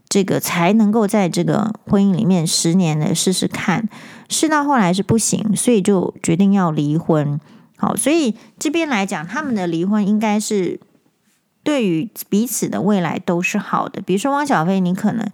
[0.07, 3.87] 这个才能够在这个婚姻里面十年的试试看，
[4.27, 7.39] 试到后来是不行，所以就决定要离婚。
[7.77, 10.79] 好，所以这边来讲，他们的离婚应该是
[11.63, 14.01] 对于彼此的未来都是好的。
[14.01, 15.25] 比如说汪小菲，你可能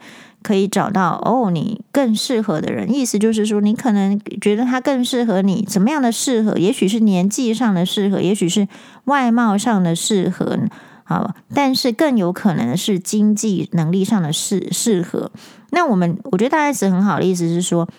[0.45, 6.55] 可以找到哦，你更适合的人，意思就是说，你可能觉得他更适合你，怎么样的适合？
[6.60, 8.67] 也许是年纪上的适合，也许是
[9.05, 10.60] 外貌上的适合。
[11.03, 15.31] 好，但是更有可能的是经济能力上的适适合。
[15.71, 17.89] 那我们我觉得大概是很好的意思是说，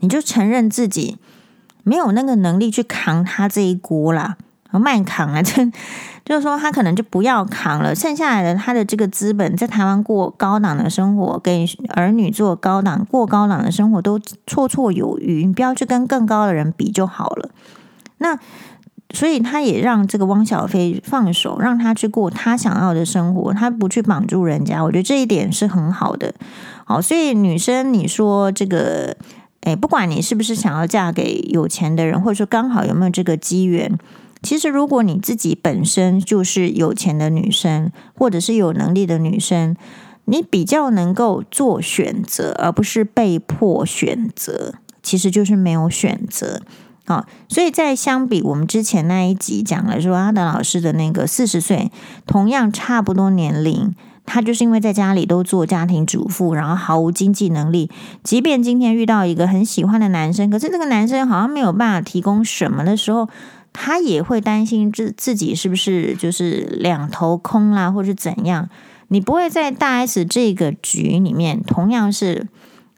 [0.00, 1.18] 你就承认自己
[1.84, 4.36] 没有那个能力去扛他这一锅啦，
[4.78, 5.64] 慢扛啊， 就
[6.24, 17.50] 就是说他可能就不要扛了，剩下来的他的这个资本在台湾过高档的生活，给儿女做高档过高档的生活都绰绰有余，你不要去跟更高的人比就好了。
[18.18, 18.38] 那。
[19.12, 24.82] 所以他也让这个汪小菲放手，让他去过他想要的生活，他不去绑住人家。
[24.82, 26.34] 我觉得这一点是很好的。
[26.84, 29.16] 好，所以女生，你说这个，
[29.60, 33.96] 诶，不管你是不是想要嫁给有钱的人，或者说刚好有没有这个机缘，
[34.44, 39.74] 其实如果你自己本身就是有钱的女生，或者是有能力的女生，
[40.26, 46.60] 你比较能够做选择，而不是被迫选择，其实就是没有选择。
[47.06, 51.90] 好，所以在相比我们之前那一集讲了说阿德老师的那个四十岁，
[52.26, 57.90] 同样差不多年龄，她就是因为在家里都做家庭主妇，然后毫无经济能力。
[58.22, 63.28] 即便今天遇到一个很喜欢的男生，可是这个男生好像没有办法提供什么的时候，
[63.74, 68.70] 他也会担心自自己是不是就是两头空啦，或是怎样。
[69.08, 72.48] 你不会在大 S 这个局里面，同样是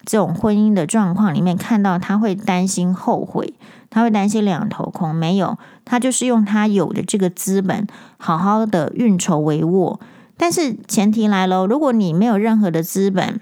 [0.05, 3.55] 这种婚姻的状况里面看到他会担心后悔，
[3.91, 5.13] 他会担心两头空。
[5.13, 7.87] 没有，他就是用他有的这个资本，
[8.19, 9.99] 好好的运筹帷幄。
[10.37, 13.41] 但是前提来喽，如果你没有任何的资本，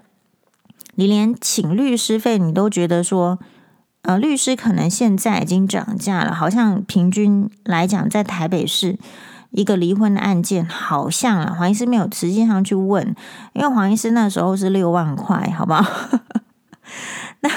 [0.94, 3.38] 你连请律师费你都觉得说，
[4.04, 8.98] 呃，律师可能现在已经涨价了，好像平均来讲在台北市。
[9.50, 13.14] 一个离婚的案件，好像啊，黄医师没有实际上去问，
[13.52, 16.18] 因为黄医师那时候是六万块，好不好？
[17.38, 17.48] 那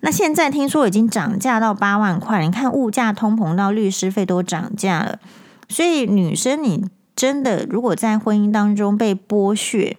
[0.00, 5.20] 那现在听说已经涨价到八万块，你看物价通膨到律师费都涨价了，
[5.68, 9.96] 所以女生你真的如果在婚姻当中被剥削，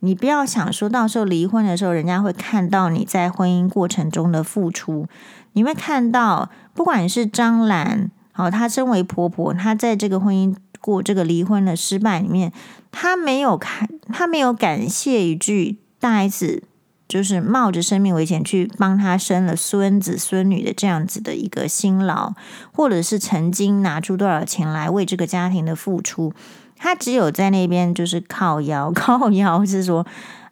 [0.00, 5.06] 你不要想说到时候离婚的时候，人家会看到你在婚姻过程中的付出，
[5.54, 10.54] 你会看到，不管是张兰，好，她身为婆婆，她在这个婚姻。
[10.84, 12.52] 过这个离婚的失败里面，
[12.92, 16.62] 她没有看，她没有感谢一句大 S，
[17.08, 22.34] 就是冒着生命危险去帮他生了孙子孙女的这样子的一个辛劳，
[22.70, 26.34] 或者是曾经拿出多少钱来为这个家庭的付出，
[26.76, 30.06] 他只有在那边就是靠腰 靠腰，是说，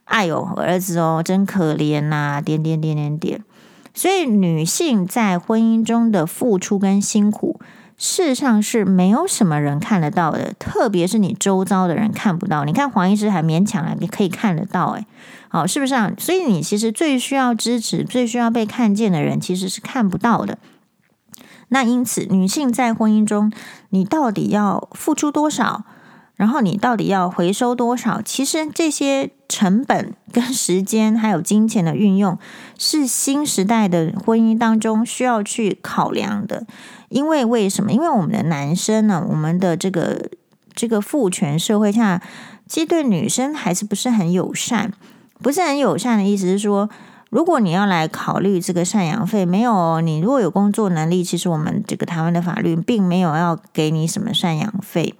[0.05, 3.45] 哎呦，儿子哦，真可怜呐、点点点点点。
[3.95, 7.61] 所以女性在婚姻中的付出跟辛苦。
[7.99, 12.65] 事实上是没有什么人看得到的，特别是你周遭的人看不到。
[12.65, 15.07] 你看黄医师还勉强还可以看得到，诶，
[15.49, 16.11] 好，是不是啊？
[16.19, 20.59] 所以你其实最需要支持、最需要被看见的人，其实是看不到的。
[21.69, 23.53] 那因此，女性在婚姻中，
[23.91, 25.85] 你到底要付出多少？
[26.43, 28.21] 然后你到底要回收多少？
[28.21, 32.37] 其实这些成本跟时间还有金钱的运用，
[32.77, 36.67] 是新时代的婚姻当中需要去考量的。
[37.11, 37.93] 因为为什么？
[37.93, 40.31] 因为我们的男生呢，我们的这个
[40.75, 42.21] 这个父权社会下，
[42.67, 44.93] 其实对女生还是不是很友善。
[45.41, 46.91] 不是很友善的意思是说，
[47.31, 55.15] 如果你要来考虑这个赡养费，没有你如果有工作能力，其实我们这个台湾的法律并没有要给你什么赡养费。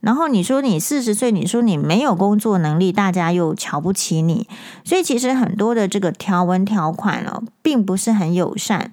[0.00, 4.48] 然后你说你四十岁，你说你没有工作能力，大家又瞧不起你，
[4.84, 8.90] 所以其实很多的这个条文条款哦，并不是很友善。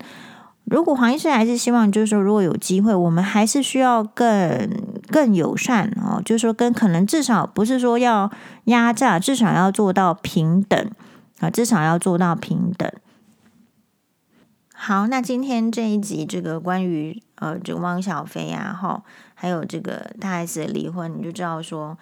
[0.63, 4.69] 如果黄医师还是希望，就是说，如果有机会，我们还是需要更
[5.09, 8.31] 更友善哦，就是说，跟可能至少不是说要
[8.65, 10.89] 压榨，至少要做到平等
[11.39, 12.89] 啊，至少要做到平等。
[14.73, 19.03] 好，那今天这一集这个关于呃这个汪小菲啊，哈，
[19.43, 21.97] 还有这个大 S 的离婚，你就知道说，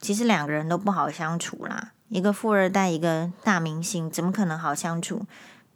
[0.00, 5.26] 其实两个人都不好相处啦，一个富二代，一个大明星，怎么可能好相处？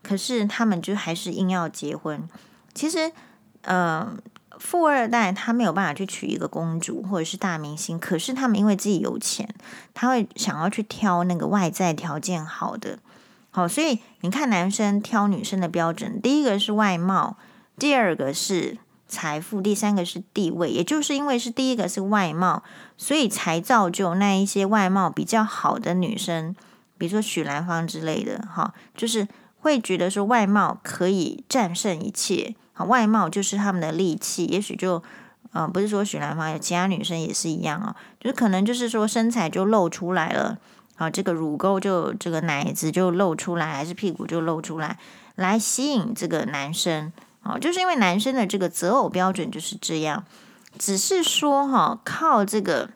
[0.02, 2.26] 可是他们就还是硬要结婚。
[2.72, 3.12] 其实，
[3.60, 4.16] 呃，
[4.58, 7.98] 富二代他没有办法去娶一个公主或者是大明星。
[7.98, 9.46] 可是他们因为自己有钱，
[9.92, 12.98] 他会想要去挑那个外在条件好的。
[13.50, 17.36] 好，所以你看男生挑女生的标准，第一个是外貌，
[17.78, 18.78] 第二个是
[19.10, 20.70] 财富，第三个是地位。
[20.70, 22.62] 也就是因为是第一个是外貌，
[22.96, 26.56] 所以才造就那一些外貌比较好的女生，
[26.96, 28.46] 比如说许兰芳之类的。
[28.50, 29.28] 哈，就是。
[29.62, 34.46] 会觉得说外貌可以战胜一切，好，外貌就是他们的利器。
[34.46, 35.02] 也许就，
[35.52, 40.56] 呃，不是说许兰芳，有其他女生也是一样啊，就是可能就是说身材就露出来了，
[40.96, 44.98] 好，这个乳沟就这个奶子就露出来，还是屁股就露出来，
[45.34, 50.24] 来吸引这个男生，好，就是因为男生的这个择偶标准就是这样，
[50.78, 52.90] 只是说哈，靠这个。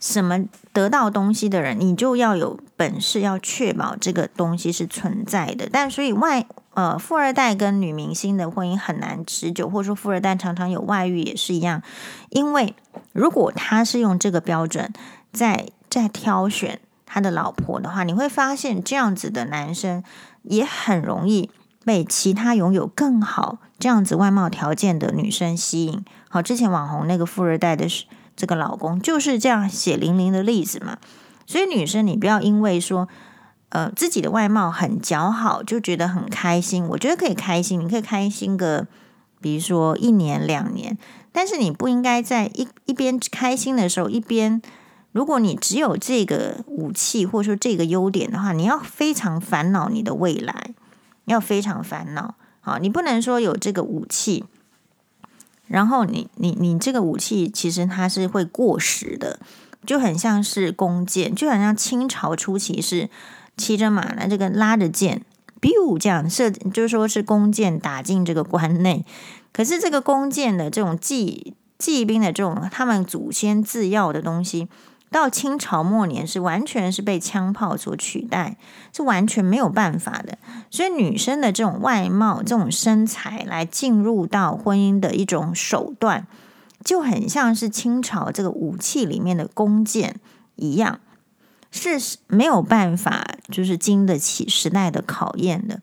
[0.00, 0.44] 什么
[0.74, 5.66] 得到东西的人，你就要有本事，要确保这个东西是存在的。
[5.72, 6.44] 但所以外
[6.74, 11.82] 呃，富二代跟女明星的婚姻很难持久，或者说富二代常常有外遇也是一样。
[12.28, 12.74] 因为
[13.14, 14.92] 如果他是用这个标准
[15.32, 20.04] 在在挑选他的老婆的话，你会发现这样子的男生
[20.42, 21.48] 也很容易
[21.84, 26.04] 被其他拥有更好这样子外貌条件的女生吸引。
[26.28, 27.86] 好，之前网红那个富二代的。
[28.36, 30.98] 这个老公就是这样血淋淋的例子嘛，
[31.46, 33.06] 所以女生你不要因为说，
[33.68, 36.84] 呃，自己的外貌很姣好就觉得很开心。
[36.88, 38.88] 我觉得可以开心，你可以开心个，
[39.40, 40.98] 比如说一年两年，
[41.30, 44.60] 但是你不应该在一一边开心的时候，一边
[45.12, 50.70] 如果你只有这个武器或者说这个优点的话，你要非常烦恼你的未来，
[51.24, 52.34] 要非常烦恼。
[52.60, 54.44] 好，你不能说有这个武器。
[55.66, 59.38] 然后你你你这个武器其实它是会过时的，
[59.86, 63.08] 就很像是弓箭，就好像清朝初期是
[63.56, 65.22] 骑着马来这个拉着箭
[65.62, 69.06] ，biu 这样射，就是说是弓箭打进这个关内。
[69.52, 74.68] 可是这个弓箭的这种骑骑兵的这种他们祖先制药的东西，
[75.10, 78.56] 到清朝末年是完全是被枪炮所取代，
[78.92, 80.38] 是完全没有办法的。
[80.70, 86.26] 所以女生的这种外貌、这种身材来进入到婚姻的一种手段。
[86.84, 90.16] 就很像是清朝这个武器里面的弓箭
[90.56, 91.00] 一样，
[91.70, 95.80] 是没有办法就是经得起时代的考验的。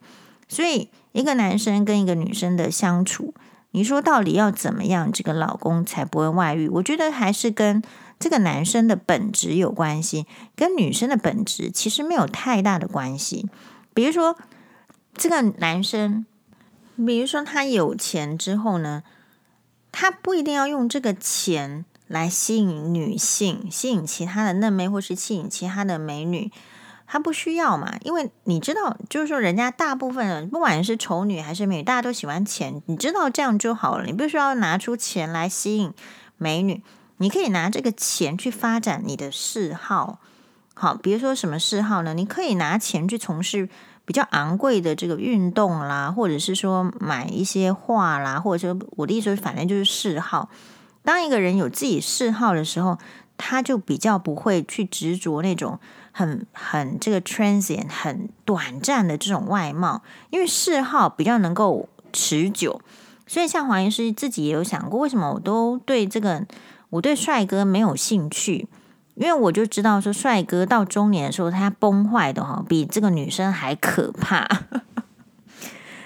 [0.48, 3.34] 所以，一个男生跟一个女生的相处，
[3.72, 6.70] 你说到底要怎么样，这个老公才不会外遇？
[6.70, 7.82] 我觉得还是跟
[8.22, 13.50] 这个男生的本质有关系，跟女生的本质其实没有太大的关系。
[13.94, 14.38] 比如说，
[15.16, 16.26] 这个男生，
[16.96, 19.04] 比如说他有钱之后呢，
[19.92, 26.52] 他不一定要用这个钱来吸引女性，吸引其他的嫩妹，或是吸引其他的美女，
[27.08, 27.98] 他不需要嘛？
[28.04, 34.06] 因为你知道，就是说，人家大部分人，不管是丑女还是美女，大家都喜欢钱，你知道这样就好了。
[34.06, 35.92] 你不需要拿出钱来吸引
[36.38, 36.82] 美女，
[37.22, 40.20] 你可以拿这个钱去发展你的嗜好。
[40.74, 42.14] 好，比如说什么嗜好呢？
[42.14, 43.70] 你可以拿钱去从事。
[44.04, 50.50] 比较昂贵的这个运动啦，或者是说买一些画啦，或者说我的意思说，反正就是嗜好。
[51.04, 52.98] 当一个人有自己嗜好的时候，
[53.38, 55.80] 他就比较不会去执着那种
[56.12, 60.02] 很很这个 transient 很短暂的这种外貌，
[60.32, 62.82] 因为嗜好比较能够持久。
[63.28, 66.46] 所以像黄医师自己也有想过，为什么我都对这个
[66.92, 68.68] 我对帅哥没有兴趣？
[69.16, 74.48] 因为我就知道说，帅哥到中年的时候，他崩坏的哈，比这个女生还可怕。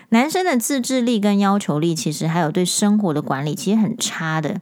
[0.10, 4.62] 男生的自制力跟要求力，其实还有对生活的管理，其实很差的。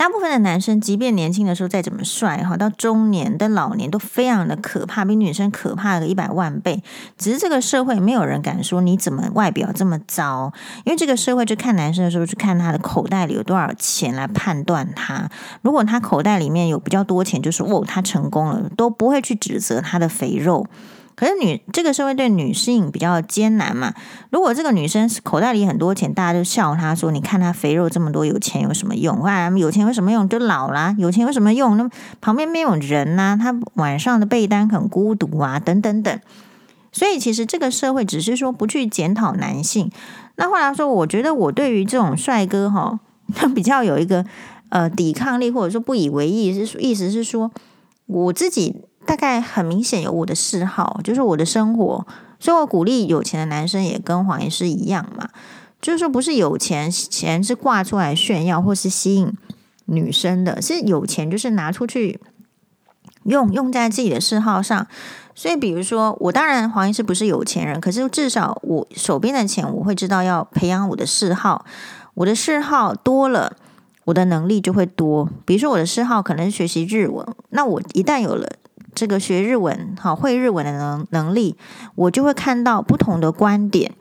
[0.00, 6.82] 大部分的男生，即便年轻的时候再怎么帅哈，到中年的老年都非常的可怕，比女生可怕个一百万倍。
[7.18, 10.54] 只是这个社会没有人敢说你怎么外表这么糟，
[10.86, 15.28] 因为这个社会就看男生的时候，就看他的口袋里有多少钱来判断他。
[15.60, 20.66] 如果他口袋里面有比较多钱，就是哦，他成功了，都不会去指责他的肥肉。
[21.20, 23.92] 可是女这个社会对女性比较艰难嘛。
[24.30, 29.22] 如果这个女生口袋里很多钱，大家就笑她说：“你看她肥肉这么多，有钱有什么用？
[29.22, 30.26] 啊，有钱有什么用？
[30.26, 30.96] 就老啦。
[30.98, 31.76] 有钱有什么用？
[31.76, 31.90] 那
[32.22, 36.18] 旁边没有人呐、她晚上的被单很孤独啊，等等等。
[36.90, 39.90] 所以其实这个社会只是说不去检讨男性。
[40.36, 42.98] 那后来说，我觉得我对于这种帅哥哈，
[43.36, 44.24] 他比较有一个
[44.70, 47.50] 呃抵抗力，或者说不以为意，是意思是说
[48.06, 48.84] 我自己。
[49.10, 52.06] 大概很明显有我的嗜好，就是我的生活，
[52.38, 55.28] 所以我鼓励有钱的男生也跟黄医师一样嘛，
[55.82, 59.36] 就是说不是有钱，钱是挂出来炫耀或是吸引
[59.86, 62.20] 女生的，是有钱就是拿出去
[63.24, 64.86] 用，用在自己的嗜好上。
[65.34, 71.64] 所以比如说我当然黄医师不是有钱人，可是至少我手边的钱我会知道要培养我的嗜好，
[72.14, 73.56] 我的嗜好多了，
[74.04, 75.28] 我的能力就会多。
[75.44, 78.48] 比如说我的嗜好可能是学习日文，那我一旦有了。
[78.94, 81.56] 这个学日文，好会日文的能能力，
[81.94, 83.92] 我就会看到不同的观点，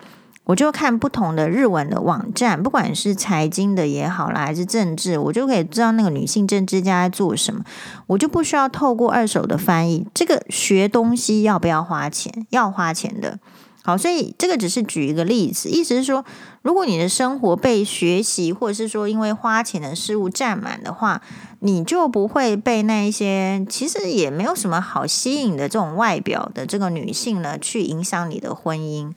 [0.46, 7.64] 我就看不同的日文的网站，不管是财经的也好啦，还是政治，我就可以知道那个女性政治家在做什么，
[8.08, 10.08] 我就不需要透过二手的翻译。
[10.14, 12.48] 这个学东西要不要花钱？
[12.50, 13.40] 要花钱的。
[13.82, 16.24] 好，所以这个只是举一个例子，意思是说，
[16.62, 21.22] 如果你的生活被学习或者是说因为花钱的事物占满的话，
[21.60, 29.12] 你就不会被那一些其实也没有什么好吸引的这种外表的这个女性呢，去影响你的婚姻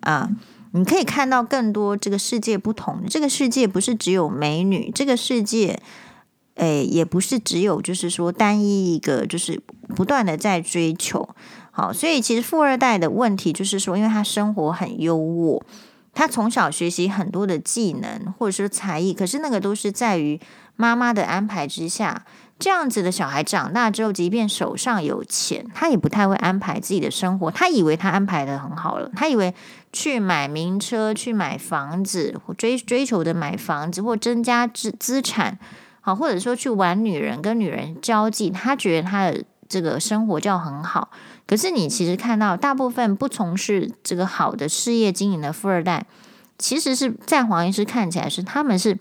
[0.00, 0.30] 啊。
[0.72, 5.80] 你可以看到更多这个世界不同，这个世界不是只有美女，这个世界，
[6.56, 9.58] 诶，也不是只有就是说单一一个，就是
[9.94, 11.26] 不断的在追求。
[11.70, 15.62] 好，所以其实富二代的问题就是说，因为他生活很优渥，
[16.16, 20.40] 他从小学习很多的技能或者说才艺，可是那个都是在于
[20.74, 22.24] 妈妈的安排之下。
[22.58, 27.50] 这样子的小孩长大之后，即便手上有钱，他也不太会安排自己的生活。
[27.50, 29.54] 他以为他安排得很好了，他以为
[29.92, 35.58] 去买名车、去买房子，追追求的买房子或增加资资产，
[36.00, 41.10] 好，或者说去玩女人、跟女人交际，他觉得他的这个生活叫很好。
[41.46, 46.06] 可是你其实看到，大部分不从事这个好的事业经营的富二代，
[46.58, 48.98] 其实是在黄医师看起来是他们是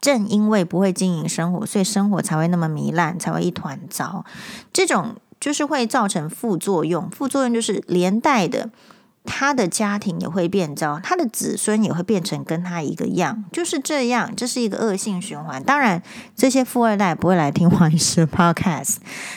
[0.00, 4.24] 正因为不会经营生活，所以生活才会那么糜烂，才会一团糟。
[4.72, 8.70] 这种就是会造成副作用，副作用就是连带的，
[9.24, 15.62] 他的家庭也会变糟，他的子孙也会变成跟他一个样，就是这样，这是一个恶性循环。
[15.62, 16.02] 当然，
[16.34, 18.96] 这些富二代不会来听黄医师 podcast，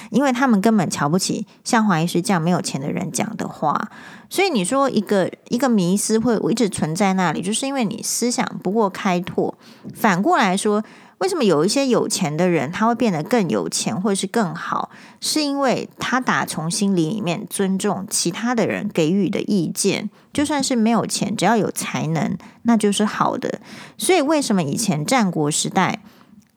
[0.10, 3.90] 因为他们根本瞧不起像黄医师这样没有钱的人讲的话。
[4.30, 9.54] 所以你说一个一个迷思会一直存在那里，就是因为你思想不够开拓。
[9.94, 10.84] 反过来说。
[11.24, 14.92] 为什么有一些有钱的人他会变得更有钱，或者是更好？
[15.22, 23.62] 是因为他打从心里里面尊重其他的人给予的意见，就算是没有钱，只要有才能，那就是好的。
[23.98, 26.02] 所以为什么以前战国时代，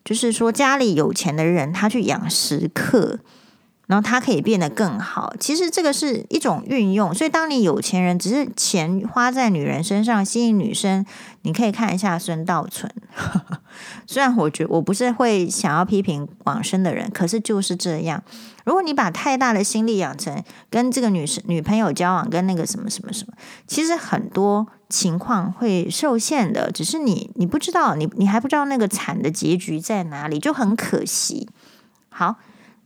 [0.05, 3.21] 就是说家里有钱的人，他去养食客。
[3.87, 7.15] 然后他可以变得更好，其实这个是一种运用。
[7.15, 11.07] 所以当你有钱人只是钱花在女人身上吸引女生，
[11.43, 12.93] 你可以看一下孙道存。
[14.05, 18.21] 虽然我觉我不是会想要批评往生的人，可是就是这样。
[18.65, 23.35] 如果你把太大的心力养成跟这个女生女朋友交往，跟那个什么什么什么，
[23.69, 26.73] 其实很多情况会受限的。
[26.73, 31.49] 只是你你不知道，你你还不知道那个惨的结局在哪里，就很可惜。
[32.09, 32.35] 好。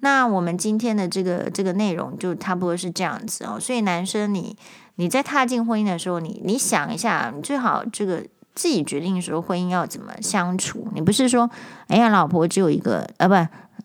[0.00, 3.58] 那我们今天的这个这个内容就差不多是这样子哦。
[3.60, 4.56] 所以男生你，
[4.96, 8.22] 你在踏进婚姻的时候，你你想一下，你最好这个
[8.54, 10.88] 自己决定说婚姻要怎么相处。
[10.94, 11.50] 你不是说，
[11.88, 13.34] 哎呀，老婆只有一个，呃，不，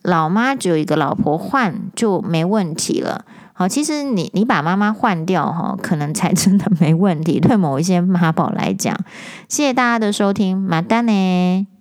[0.03, 3.25] 老妈只有一个老婆换就没问题了。
[3.57, 7.39] 好，其实你你把妈妈换掉哈，可能才真的没问题。
[7.39, 8.93] 对某一些妈宝来讲，
[9.47, 11.74] 谢谢大家的收听，马丹呢。